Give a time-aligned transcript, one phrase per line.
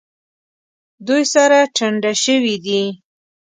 [1.07, 2.83] دوی سره ټنډه شوي دي.